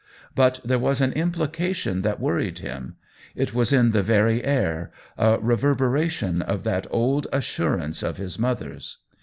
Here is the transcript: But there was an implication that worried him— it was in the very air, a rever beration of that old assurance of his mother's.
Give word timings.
But 0.33 0.61
there 0.65 0.79
was 0.79 0.99
an 0.99 1.13
implication 1.13 2.01
that 2.01 2.19
worried 2.19 2.57
him— 2.57 2.95
it 3.35 3.53
was 3.53 3.71
in 3.71 3.91
the 3.91 4.01
very 4.01 4.43
air, 4.43 4.91
a 5.15 5.37
rever 5.37 5.75
beration 5.75 6.41
of 6.41 6.63
that 6.63 6.87
old 6.89 7.27
assurance 7.31 8.01
of 8.01 8.17
his 8.17 8.39
mother's. 8.39 8.97